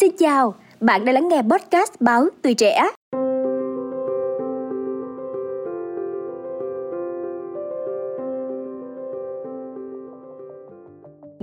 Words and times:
Xin 0.00 0.10
chào, 0.18 0.54
bạn 0.80 1.04
đang 1.04 1.14
lắng 1.14 1.28
nghe 1.28 1.42
podcast 1.42 1.92
báo 2.00 2.28
Tuổi 2.42 2.54
Trẻ. 2.54 2.82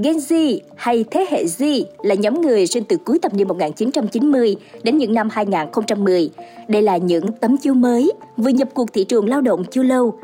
Gen 0.04 0.18
Z 0.18 0.60
hay 0.76 1.06
thế 1.12 1.26
hệ 1.30 1.44
Z 1.44 1.84
là 2.04 2.16
nhóm 2.16 2.42
người 2.42 2.68
sinh 2.68 2.84
từ 2.90 2.98
cuối 3.06 3.20
thập 3.20 3.34
niên 3.34 3.48
1990 3.48 4.56
đến 4.84 4.98
những 4.98 5.14
năm 5.14 5.30
2010. 5.32 6.30
Đây 6.68 6.82
là 6.82 6.98
những 6.98 7.26
tấm 7.42 7.58
chiếu 7.58 7.74
mới 7.74 8.12
vừa 8.38 8.50
nhập 8.50 8.70
cuộc 8.74 8.94
thị 8.94 9.04
trường 9.04 9.30
lao 9.30 9.42
động 9.42 9.64
chưa 9.72 9.84
lâu. 9.84 10.20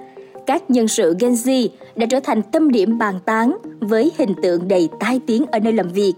Các 0.45 0.69
nhân 0.69 0.87
sự 0.87 1.15
Gen 1.19 1.31
Z 1.31 1.67
đã 1.95 2.05
trở 2.09 2.19
thành 2.19 2.41
tâm 2.41 2.71
điểm 2.71 2.97
bàn 2.97 3.15
tán 3.25 3.57
với 3.79 4.11
hình 4.17 4.33
tượng 4.43 4.67
đầy 4.67 4.89
tai 4.99 5.19
tiếng 5.27 5.45
ở 5.51 5.59
nơi 5.59 5.73
làm 5.73 5.89
việc. 5.89 6.13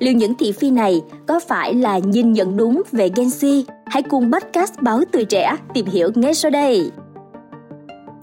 Liệu 0.00 0.12
những 0.12 0.34
thị 0.34 0.52
phi 0.52 0.70
này 0.70 1.02
có 1.26 1.40
phải 1.40 1.74
là 1.74 1.98
nhìn 1.98 2.32
nhận 2.32 2.56
đúng 2.56 2.82
về 2.92 3.10
Gen 3.16 3.26
Z? 3.26 3.62
Hãy 3.86 4.02
cùng 4.02 4.32
podcast 4.32 4.72
báo 4.80 5.00
tuổi 5.12 5.24
trẻ 5.24 5.56
tìm 5.74 5.86
hiểu 5.86 6.10
ngay 6.14 6.34
sau 6.34 6.50
đây. 6.50 6.90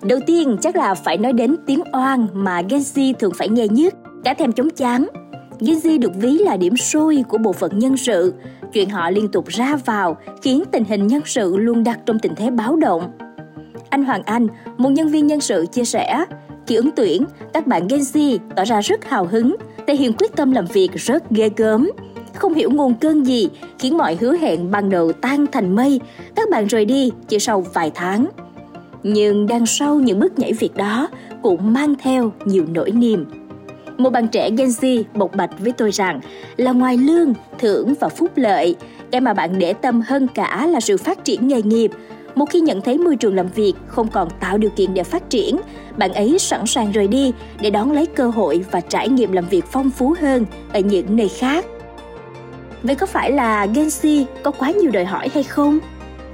Đầu 0.02 0.19
tiên 0.27 0.57
chắc 0.61 0.75
là 0.75 0.93
phải 0.93 1.17
nói 1.17 1.33
đến 1.33 1.55
tiếng 1.66 1.81
oan 1.93 2.27
mà 2.33 2.61
Gen 2.69 2.79
Z 2.79 3.13
thường 3.19 3.31
phải 3.38 3.49
nghe 3.49 3.67
nhất 3.67 3.93
cả 4.23 4.33
thèm 4.33 4.52
chống 4.52 4.69
chán. 4.69 5.07
Gen 5.59 5.77
Z 5.77 5.99
được 5.99 6.11
ví 6.16 6.38
là 6.38 6.57
điểm 6.57 6.77
sôi 6.77 7.23
của 7.29 7.38
bộ 7.38 7.53
phận 7.53 7.80
nhân 7.80 7.97
sự. 7.97 8.33
Chuyện 8.73 8.89
họ 8.89 9.09
liên 9.09 9.27
tục 9.31 9.47
ra 9.47 9.75
vào 9.85 10.17
khiến 10.41 10.63
tình 10.71 10.83
hình 10.83 11.07
nhân 11.07 11.21
sự 11.25 11.57
luôn 11.57 11.83
đặt 11.83 11.99
trong 12.05 12.19
tình 12.19 12.35
thế 12.35 12.49
báo 12.49 12.75
động. 12.75 13.11
Anh 13.89 14.03
Hoàng 14.05 14.23
Anh, 14.25 14.47
một 14.77 14.89
nhân 14.89 15.07
viên 15.07 15.27
nhân 15.27 15.41
sự 15.41 15.66
chia 15.71 15.85
sẻ, 15.85 16.25
khi 16.67 16.76
ứng 16.76 16.89
tuyển, 16.95 17.23
các 17.53 17.67
bạn 17.67 17.88
Gen 17.88 17.99
Z 17.99 18.38
tỏ 18.55 18.63
ra 18.63 18.81
rất 18.81 19.05
hào 19.05 19.25
hứng, 19.25 19.55
thể 19.88 19.95
hiện 19.95 20.13
quyết 20.13 20.35
tâm 20.35 20.52
làm 20.52 20.66
việc 20.66 20.91
rất 20.94 21.31
ghê 21.31 21.49
gớm. 21.58 21.91
Không 22.34 22.53
hiểu 22.53 22.71
nguồn 22.71 22.94
cơn 22.94 23.23
gì 23.23 23.49
khiến 23.80 23.98
mọi 23.98 24.17
hứa 24.20 24.38
hẹn 24.38 24.72
ban 24.72 24.89
đầu 24.89 25.11
tan 25.11 25.45
thành 25.52 25.75
mây, 25.75 25.99
các 26.35 26.49
bạn 26.49 26.67
rời 26.67 26.85
đi 26.85 27.11
chỉ 27.28 27.39
sau 27.39 27.61
vài 27.61 27.91
tháng. 27.95 28.28
Nhưng 29.03 29.47
đằng 29.47 29.66
sau 29.66 29.95
những 29.95 30.19
bước 30.19 30.39
nhảy 30.39 30.53
việc 30.53 30.75
đó 30.75 31.08
cũng 31.41 31.73
mang 31.73 31.95
theo 32.03 32.31
nhiều 32.45 32.66
nỗi 32.73 32.91
niềm. 32.91 33.25
Một 33.97 34.09
bạn 34.09 34.28
trẻ 34.28 34.50
Gen 34.50 34.67
Z 34.67 35.03
bộc 35.13 35.36
bạch 35.36 35.59
với 35.59 35.72
tôi 35.72 35.91
rằng 35.91 36.19
là 36.58 36.72
ngoài 36.72 36.97
lương, 36.97 37.34
thưởng 37.59 37.94
và 38.00 38.09
phúc 38.09 38.31
lợi, 38.36 38.75
cái 39.11 39.22
mà 39.22 39.34
bạn 39.34 39.59
để 39.59 39.73
tâm 39.73 40.02
hơn 40.08 40.28
cả 40.28 40.67
là 40.67 40.80
sự 40.80 40.97
phát 40.97 41.23
triển 41.25 41.47
nghề 41.47 41.61
nghiệp. 41.61 41.91
Một 42.38 42.49
khi 42.49 42.59
nhận 42.59 42.81
thấy 42.81 42.97
môi 42.97 43.16
trường 43.16 43.35
làm 43.35 43.47
việc 43.47 43.73
không 43.88 44.07
còn 44.07 44.30
tạo 44.39 44.57
điều 44.57 44.69
kiện 44.69 44.93
để 44.93 45.03
phát 45.03 45.30
triển, 45.30 45.57
bạn 45.97 46.13
ấy 46.13 46.39
sẵn 46.39 46.66
sàng 46.66 46.91
rời 46.91 47.07
đi 47.07 47.31
để 47.61 47.69
đón 47.69 47.91
lấy 47.91 48.05
cơ 48.05 48.27
hội 48.27 48.66
và 48.71 48.81
trải 48.81 49.09
nghiệm 49.09 49.31
làm 49.31 49.47
việc 49.49 49.66
phong 49.71 49.89
phú 49.89 50.16
hơn 50.21 50.45
ở 50.73 50.79
những 50.79 51.16
nơi 51.16 51.29
khác. 51.29 51.66
Vậy 52.83 52.95
có 52.95 53.05
phải 53.05 53.31
là 53.31 53.66
Gen 53.66 53.88
Z 53.88 54.25
có 54.44 54.52
quá 54.52 54.71
nhiều 54.71 54.91
đòi 54.91 55.05
hỏi 55.05 55.29
hay 55.33 55.44
không? 55.44 55.79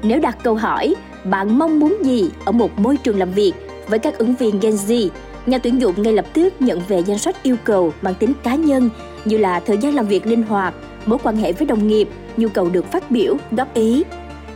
Nếu 0.03 0.19
đặt 0.19 0.37
câu 0.43 0.55
hỏi, 0.55 0.95
bạn 1.23 1.59
mong 1.59 1.79
muốn 1.79 1.97
gì 2.01 2.29
ở 2.45 2.51
một 2.51 2.79
môi 2.79 2.97
trường 2.97 3.19
làm 3.19 3.31
việc 3.31 3.53
với 3.87 3.99
các 3.99 4.17
ứng 4.17 4.35
viên 4.35 4.59
Gen 4.59 4.73
Z 4.73 5.09
nhà 5.45 5.57
tuyển 5.57 5.81
dụng 5.81 6.01
ngay 6.01 6.13
lập 6.13 6.25
tức 6.33 6.53
nhận 6.59 6.81
về 6.87 6.99
danh 6.99 7.17
sách 7.17 7.43
yêu 7.43 7.55
cầu 7.63 7.93
mang 8.01 8.15
tính 8.15 8.33
cá 8.43 8.55
nhân 8.55 8.89
như 9.25 9.37
là 9.37 9.59
thời 9.59 9.77
gian 9.77 9.95
làm 9.95 10.07
việc 10.07 10.27
linh 10.27 10.43
hoạt, 10.43 10.73
mối 11.05 11.19
quan 11.23 11.37
hệ 11.37 11.53
với 11.53 11.67
đồng 11.67 11.87
nghiệp, 11.87 12.09
nhu 12.37 12.47
cầu 12.47 12.69
được 12.69 12.91
phát 12.91 13.11
biểu, 13.11 13.37
góp 13.51 13.73
ý. 13.73 14.03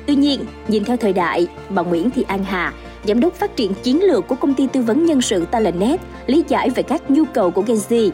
Tuy 0.08 0.16
nhiên, 0.16 0.46
nhìn 0.68 0.84
theo 0.84 0.98
thời 0.98 1.14
đại, 1.14 1.48
bà 1.70 1.82
Nguyễn 1.82 2.10
Thị 2.10 2.26
An 2.28 2.44
Hà, 2.44 2.74
giám 3.08 3.20
đốc 3.20 3.34
phát 3.34 3.56
triển 3.56 3.74
chiến 3.84 4.04
lược 4.04 4.28
của 4.28 4.36
công 4.36 4.54
ty 4.54 4.68
tư 4.68 4.82
vấn 4.82 5.06
nhân 5.06 5.22
sự 5.22 5.46
Talentnet, 5.46 6.00
lý 6.28 6.44
giải 6.48 6.70
về 6.70 6.84
các 6.84 7.12
nhu 7.12 7.24
cầu 7.34 7.52
của 7.52 7.62
Gen 7.62 7.78
Z. 7.78 8.10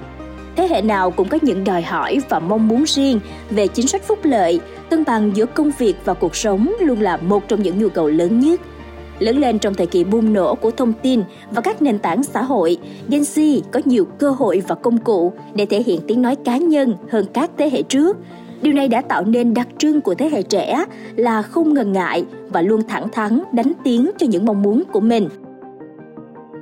Thế 0.56 0.68
hệ 0.68 0.82
nào 0.82 1.12
cũng 1.12 1.30
có 1.30 1.38
những 1.42 1.64
đòi 1.64 1.82
hỏi 1.82 2.20
và 2.30 2.40
mong 2.40 2.68
muốn 2.68 2.84
riêng 2.88 3.20
về 3.50 3.68
chính 3.68 3.88
sách 3.88 4.04
phúc 4.04 4.20
lợi, 4.24 4.60
cân 4.90 5.04
bằng 5.08 5.32
giữa 5.36 5.46
công 5.46 5.72
việc 5.78 5.96
và 6.06 6.14
cuộc 6.14 6.36
sống 6.36 6.74
luôn 6.80 7.02
là 7.02 7.18
một 7.18 7.48
trong 7.48 7.62
những 7.64 7.80
nhu 7.80 7.90
cầu 7.90 8.08
lớn 8.08 8.40
nhất– 8.40 8.62
Lớn 9.20 9.38
lên 9.38 9.60
trong 9.60 9.74
thời 9.74 9.88
kỳ 9.88 10.04
bùng 10.04 10.34
nổ 10.34 10.56
của 10.56 10.72
thông 10.72 10.94
tin 10.94 11.24
và 11.52 11.62
các 11.62 11.82
nền 11.82 12.00
tảng 12.00 12.24
xã 12.24 12.42
hội, 12.42 12.78
Gen 13.10 13.22
Z 13.22 13.62
có 13.72 13.82
nhiều 13.86 14.06
cơ 14.06 14.30
hội 14.30 14.64
và 14.68 14.76
công 14.76 14.98
cụ 14.98 15.34
để 15.56 15.66
thể 15.66 15.84
hiện 15.84 16.00
tiếng 16.08 16.22
nói 16.22 16.36
cá 16.46 16.58
nhân 16.58 16.96
hơn 17.12 17.26
các 17.34 17.52
thế 17.58 17.70
hệ 17.70 17.82
trước. 17.82 18.18
Điều 18.64 18.74
này 18.74 18.88
đã 18.88 19.02
tạo 19.02 19.24
nên 19.26 19.54
đặc 19.54 19.68
trưng 19.78 20.02
của 20.02 20.16
thế 20.16 20.30
hệ 20.30 20.42
trẻ 20.42 20.86
là 21.16 21.42
không 21.42 21.74
ngần 21.74 21.92
ngại 21.92 22.26
và 22.50 22.62
luôn 22.62 22.82
thẳng 22.88 23.10
thắn 23.10 23.44
đánh 23.52 23.72
tiếng 23.84 24.12
cho 24.18 24.28
những 24.28 24.46
mong 24.46 24.62
muốn 24.62 24.84
của 24.92 25.00
mình. 25.00 25.30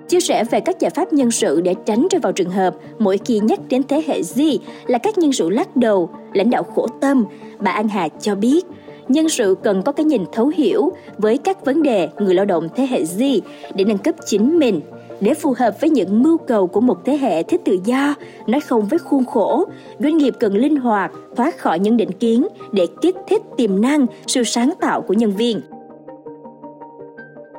Chia 0.07 0.19
sẻ 0.19 0.43
về 0.43 0.59
các 0.59 0.79
giải 0.79 0.91
pháp 0.95 1.13
nhân 1.13 1.31
sự 1.31 1.61
để 1.61 1.75
tránh 1.85 2.07
rơi 2.11 2.19
vào 2.19 2.31
trường 2.31 2.49
hợp 2.49 2.75
mỗi 2.99 3.17
khi 3.25 3.39
nhắc 3.39 3.59
đến 3.69 3.81
thế 3.87 4.03
hệ 4.07 4.21
Z 4.21 4.57
là 4.87 4.97
các 4.97 5.17
nhân 5.17 5.33
sự 5.33 5.49
lắc 5.49 5.75
đầu, 5.75 6.09
lãnh 6.33 6.49
đạo 6.49 6.63
khổ 6.63 6.87
tâm, 7.01 7.25
bà 7.59 7.71
An 7.71 7.87
Hà 7.87 8.07
cho 8.07 8.35
biết– 8.35 8.65
nhân 9.11 9.29
sự 9.29 9.55
cần 9.63 9.81
có 9.83 9.91
cái 9.91 10.05
nhìn 10.05 10.23
thấu 10.31 10.51
hiểu 10.55 10.91
với 11.17 11.37
các 11.37 11.65
vấn 11.65 11.83
đề 11.83 12.09
người 12.19 12.33
lao 12.33 12.45
động 12.45 12.67
thế 12.75 12.87
hệ 12.87 13.03
Z 13.03 13.41
để 13.75 13.83
nâng 13.83 13.97
cấp 13.97 14.15
chính 14.25 14.59
mình 14.59 14.81
để 15.21 15.33
phù 15.33 15.53
hợp 15.57 15.81
với 15.81 15.89
những 15.89 16.23
mưu 16.23 16.37
cầu 16.37 16.67
của 16.67 16.81
một 16.81 17.05
thế 17.05 17.17
hệ 17.17 17.43
thích 17.43 17.61
tự 17.65 17.77
do, 17.85 18.15
nói 18.47 18.61
không 18.61 18.85
với 18.85 18.99
khuôn 18.99 19.25
khổ, 19.25 19.65
doanh 19.99 20.17
nghiệp 20.17 20.33
cần 20.39 20.55
linh 20.55 20.75
hoạt, 20.75 21.11
thoát 21.35 21.57
khỏi 21.57 21.79
những 21.79 21.97
định 21.97 22.11
kiến 22.11 22.47
để 22.71 22.87
kích 23.01 23.15
thích 23.27 23.41
tiềm 23.57 23.81
năng, 23.81 24.05
sự 24.27 24.43
sáng 24.43 24.73
tạo 24.81 25.01
của 25.01 25.13
nhân 25.13 25.31
viên. 25.31 25.61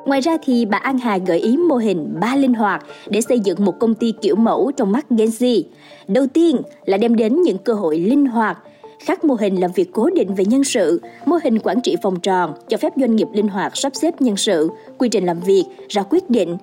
Ngoài 0.05 0.21
ra 0.21 0.37
thì 0.43 0.65
bà 0.65 0.77
An 0.77 0.97
Hà 0.97 1.17
gợi 1.17 1.39
ý 1.39 1.57
mô 1.57 1.75
hình 1.75 2.15
ba 2.21 2.35
linh 2.35 2.53
hoạt 2.53 2.85
để 3.07 3.21
xây 3.21 3.39
dựng 3.39 3.65
một 3.65 3.79
công 3.79 3.95
ty 3.95 4.13
kiểu 4.21 4.35
mẫu 4.35 4.71
trong 4.77 4.91
mắt 4.91 5.05
Gen 5.09 5.29
Z. 5.29 5.63
Đầu 6.07 6.27
tiên 6.33 6.61
là 6.85 6.97
đem 6.97 7.15
đến 7.15 7.41
những 7.41 7.57
cơ 7.57 7.73
hội 7.73 7.99
linh 7.99 8.25
hoạt, 8.25 8.57
Khác 9.05 9.23
mô 9.23 9.33
hình 9.33 9.55
làm 9.55 9.71
việc 9.71 9.89
cố 9.93 10.09
định 10.15 10.35
về 10.35 10.45
nhân 10.45 10.63
sự, 10.63 11.01
mô 11.25 11.35
hình 11.43 11.59
quản 11.59 11.81
trị 11.81 11.95
vòng 12.01 12.19
tròn 12.19 12.53
cho 12.69 12.77
phép 12.77 12.93
doanh 12.97 13.15
nghiệp 13.15 13.27
linh 13.33 13.47
hoạt 13.47 13.77
sắp 13.77 13.95
xếp 13.95 14.21
nhân 14.21 14.37
sự, 14.37 14.69
quy 14.97 15.09
trình 15.09 15.25
làm 15.25 15.39
việc, 15.39 15.65
ra 15.89 16.03
quyết 16.09 16.29
định, 16.29 16.57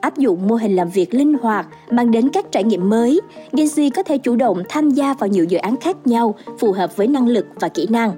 áp 0.00 0.18
dụng 0.18 0.48
mô 0.48 0.54
hình 0.54 0.76
làm 0.76 0.88
việc 0.88 1.14
linh 1.14 1.34
hoạt 1.42 1.66
mang 1.90 2.10
đến 2.10 2.28
các 2.32 2.52
trải 2.52 2.64
nghiệm 2.64 2.88
mới, 2.88 3.20
Genji 3.52 3.90
có 3.94 4.02
thể 4.02 4.18
chủ 4.18 4.36
động 4.36 4.62
tham 4.68 4.90
gia 4.90 5.14
vào 5.14 5.28
nhiều 5.28 5.44
dự 5.44 5.58
án 5.58 5.76
khác 5.76 6.06
nhau 6.06 6.34
phù 6.58 6.72
hợp 6.72 6.96
với 6.96 7.06
năng 7.06 7.28
lực 7.28 7.46
và 7.60 7.68
kỹ 7.68 7.86
năng. 7.90 8.12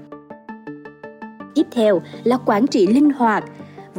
Tiếp 1.54 1.66
theo 1.70 2.02
là 2.24 2.38
quản 2.46 2.66
trị 2.66 2.86
linh 2.86 3.10
hoạt. 3.10 3.44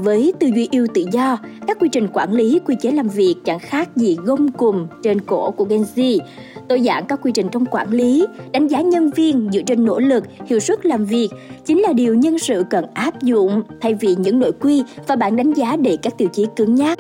Với 0.03 0.33
tư 0.39 0.47
duy 0.47 0.67
yêu 0.71 0.87
tự 0.93 1.05
do, 1.11 1.37
các 1.67 1.77
quy 1.79 1.89
trình 1.91 2.07
quản 2.13 2.33
lý, 2.33 2.59
quy 2.65 2.75
chế 2.81 2.91
làm 2.91 3.07
việc 3.07 3.35
chẳng 3.45 3.59
khác 3.59 3.89
gì 3.95 4.17
gông 4.23 4.51
cùm 4.51 4.87
trên 5.03 5.21
cổ 5.21 5.51
của 5.51 5.63
Gen 5.63 5.85
Z, 5.95 6.19
tối 6.67 6.81
giản 6.81 7.05
các 7.05 7.19
quy 7.21 7.31
trình 7.31 7.47
trong 7.51 7.65
quản 7.65 7.91
lý, 7.91 8.25
đánh 8.51 8.67
giá 8.67 8.81
nhân 8.81 9.11
viên 9.15 9.49
dựa 9.53 9.61
trên 9.61 9.85
nỗ 9.85 9.99
lực, 9.99 10.23
hiệu 10.45 10.59
suất 10.59 10.85
làm 10.85 11.05
việc 11.05 11.29
chính 11.65 11.79
là 11.79 11.93
điều 11.93 12.15
nhân 12.15 12.39
sự 12.39 12.63
cần 12.69 12.85
áp 12.93 13.21
dụng 13.21 13.63
thay 13.81 13.93
vì 13.93 14.15
những 14.17 14.39
nội 14.39 14.51
quy 14.51 14.83
và 15.07 15.15
bản 15.15 15.35
đánh 15.35 15.53
giá 15.53 15.75
để 15.75 15.97
các 16.01 16.17
tiêu 16.17 16.27
chí 16.33 16.45
cứng 16.55 16.75
nhắc. 16.75 16.99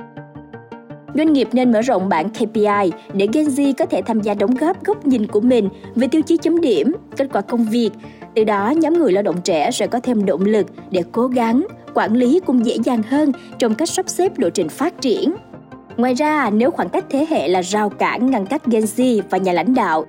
Doanh 1.15 1.33
nghiệp 1.33 1.47
nên 1.51 1.71
mở 1.71 1.81
rộng 1.81 2.09
bảng 2.09 2.29
KPI 2.29 2.91
để 3.13 3.27
Gen 3.33 3.45
Z 3.45 3.73
có 3.77 3.85
thể 3.85 4.01
tham 4.01 4.21
gia 4.21 4.33
đóng 4.33 4.55
góp 4.55 4.83
góc 4.85 5.07
nhìn 5.07 5.27
của 5.27 5.41
mình 5.41 5.69
về 5.95 6.07
tiêu 6.07 6.21
chí 6.21 6.37
chấm 6.37 6.61
điểm, 6.61 6.91
kết 7.17 7.27
quả 7.33 7.41
công 7.41 7.65
việc. 7.65 7.89
Từ 8.35 8.43
đó, 8.43 8.69
nhóm 8.69 8.93
người 8.93 9.11
lao 9.11 9.23
động 9.23 9.41
trẻ 9.43 9.71
sẽ 9.71 9.87
có 9.87 9.99
thêm 9.99 10.25
động 10.25 10.45
lực 10.45 10.67
để 10.91 11.03
cố 11.11 11.27
gắng, 11.27 11.67
quản 11.93 12.13
lý 12.13 12.39
cũng 12.45 12.65
dễ 12.65 12.77
dàng 12.83 13.03
hơn 13.03 13.31
trong 13.59 13.75
cách 13.75 13.89
sắp 13.89 14.09
xếp 14.09 14.39
lộ 14.39 14.49
trình 14.49 14.69
phát 14.69 15.01
triển. 15.01 15.35
Ngoài 15.97 16.13
ra, 16.13 16.49
nếu 16.49 16.71
khoảng 16.71 16.89
cách 16.89 17.05
thế 17.09 17.25
hệ 17.29 17.47
là 17.47 17.61
rào 17.61 17.89
cản 17.89 18.31
ngăn 18.31 18.45
cách 18.45 18.65
Gen 18.65 18.83
Z 18.83 19.21
và 19.29 19.37
nhà 19.37 19.53
lãnh 19.53 19.73
đạo, 19.73 20.05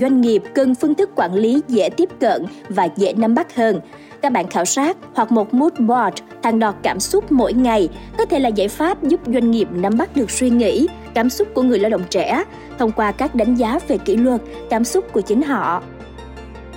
doanh 0.00 0.20
nghiệp 0.20 0.42
cần 0.54 0.74
phương 0.74 0.94
thức 0.94 1.10
quản 1.16 1.34
lý 1.34 1.60
dễ 1.68 1.88
tiếp 1.88 2.08
cận 2.20 2.44
và 2.68 2.88
dễ 2.96 3.12
nắm 3.12 3.34
bắt 3.34 3.56
hơn. 3.56 3.80
Các 4.22 4.32
bạn 4.32 4.48
khảo 4.48 4.64
sát 4.64 4.96
hoặc 5.14 5.32
một 5.32 5.54
mood 5.54 5.72
board 5.78 6.16
thang 6.42 6.58
đo 6.58 6.72
cảm 6.82 7.00
xúc 7.00 7.32
mỗi 7.32 7.52
ngày 7.52 7.88
có 8.18 8.24
thể 8.24 8.38
là 8.38 8.48
giải 8.48 8.68
pháp 8.68 9.02
giúp 9.02 9.20
doanh 9.26 9.50
nghiệp 9.50 9.68
nắm 9.72 9.98
bắt 9.98 10.16
được 10.16 10.30
suy 10.30 10.50
nghĩ, 10.50 10.88
cảm 11.14 11.30
xúc 11.30 11.48
của 11.54 11.62
người 11.62 11.78
lao 11.78 11.90
động 11.90 12.04
trẻ 12.10 12.44
thông 12.78 12.92
qua 12.92 13.12
các 13.12 13.34
đánh 13.34 13.54
giá 13.54 13.78
về 13.88 13.98
kỷ 13.98 14.16
luật, 14.16 14.40
cảm 14.70 14.84
xúc 14.84 15.12
của 15.12 15.20
chính 15.20 15.42
họ. 15.42 15.82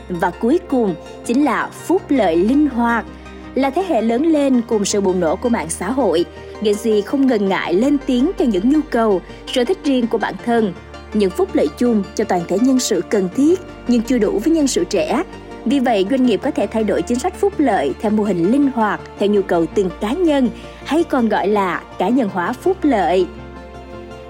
Và 0.10 0.30
cuối 0.30 0.60
cùng 0.70 0.96
chính 1.26 1.46
là 1.46 1.70
phúc 1.74 2.02
lợi 2.10 2.36
linh 2.36 2.70
hoạt– 2.70 3.06
là 3.60 3.70
thế 3.70 3.84
hệ 3.88 4.02
lớn 4.02 4.26
lên 4.26 4.62
cùng 4.68 4.86
sự 4.86 5.02
bùng 5.02 5.20
nổ 5.20 5.36
của 5.36 5.50
mạng 5.50 5.70
xã 5.70 5.92
hội, 5.92 6.26
Gen 6.62 6.76
Z 6.76 7.02
không 7.06 7.28
ngần 7.28 7.50
ngại 7.50 7.74
lên 7.74 7.98
tiếng 8.06 8.32
cho 8.40 8.46
những 8.46 8.70
nhu 8.70 8.80
cầu, 8.90 9.22
sở 9.48 9.64
thích 9.64 9.78
riêng 9.84 10.08
của 10.08 10.18
bản 10.18 10.34
thân, 10.46 10.74
những 11.14 11.30
phúc 11.30 11.50
lợi 11.54 11.68
chung 11.78 12.04
cho 12.16 12.24
toàn 12.24 12.42
thể 12.48 12.58
nhân 12.62 12.80
sự 12.80 13.02
cần 13.10 13.30
thiết 13.36 13.60
nhưng 13.88 14.02
chưa 14.02 14.18
đủ 14.18 14.40
với 14.44 14.54
nhân 14.54 14.68
sự 14.68 14.84
trẻ. 14.84 15.24
Vì 15.66 15.80
vậy, 15.80 16.06
doanh 16.10 16.26
nghiệp 16.26 16.40
có 16.44 16.52
thể 16.52 16.68
thay 16.68 16.84
đổi 16.84 17.02
chính 17.02 17.20
sách 17.20 17.36
phúc 17.40 17.54
lợi 17.58 17.94
theo 18.02 18.12
mô 18.12 18.24
hình 18.24 18.52
linh 18.52 18.72
hoạt 18.72 19.02
theo 19.20 19.30
nhu 19.30 19.42
cầu 19.42 19.66
từng 19.66 19.90
cá 20.02 20.14
nhân 20.14 20.50
hay 20.86 21.04
còn 21.04 21.30
gọi 21.30 21.48
là 21.48 21.82
cá 22.00 22.10
nhân 22.10 22.30
hóa 22.34 22.54
phúc 22.54 22.78
lợi. 22.82 23.28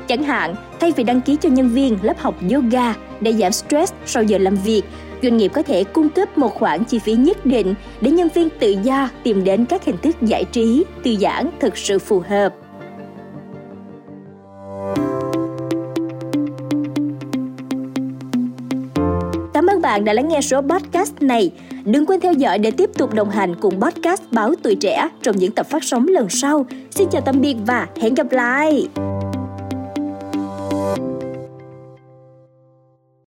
Chẳng 0.10 0.24
hạn, 0.24 0.56
thay 0.80 0.92
vì 0.92 1.04
đăng 1.04 1.22
ký 1.22 1.38
cho 1.42 1.50
nhân 1.50 1.70
viên 1.70 1.98
lớp 2.02 2.18
học 2.18 2.36
yoga 2.54 2.94
để 3.22 3.34
giảm 3.34 3.52
stress 3.52 3.94
sau 4.06 4.24
giờ 4.24 4.38
làm 4.38 4.56
việc, 4.56 4.82
doanh 5.24 5.38
nghiệp 5.38 5.52
có 5.54 5.62
thể 5.62 5.84
cung 5.84 6.10
cấp 6.10 6.38
một 6.38 6.56
khoản 6.56 6.84
chi 6.84 7.00
phí 7.00 7.14
nhất 7.14 7.46
định 7.46 7.76
để 8.02 8.12
nhân 8.12 8.28
viên 8.34 8.50
tự 8.60 8.76
do 8.84 9.10
tìm 9.24 9.44
đến 9.44 9.66
các 9.66 9.86
hình 9.86 9.98
thức 9.98 10.16
giải 10.22 10.44
trí, 10.52 10.84
thư 11.04 11.16
giãn 11.16 11.50
thực 11.60 11.78
sự 11.78 12.00
phù 12.00 12.24
hợp. 12.30 12.54
Cảm 19.54 19.68
ơn 19.68 19.82
bạn 19.82 20.06
đã 20.06 20.14
lắng 20.14 20.28
nghe 20.28 20.42
số 20.42 20.62
podcast 20.62 21.14
này. 21.22 21.52
Đừng 21.86 22.06
quên 22.06 22.20
theo 22.20 22.34
dõi 22.34 22.60
để 22.60 22.72
tiếp 22.72 22.90
tục 22.98 23.14
đồng 23.14 23.30
hành 23.30 23.56
cùng 23.56 23.82
podcast 23.82 24.22
Báo 24.32 24.54
Tuổi 24.64 24.76
Trẻ 24.76 25.10
trong 25.22 25.38
những 25.38 25.52
tập 25.52 25.66
phát 25.70 25.84
sóng 25.84 26.08
lần 26.08 26.30
sau. 26.30 26.66
Xin 26.92 27.10
chào 27.12 27.22
tạm 27.26 27.42
biệt 27.42 27.56
và 27.66 27.88
hẹn 28.02 28.14
gặp 28.14 28.32
lại! 28.32 28.88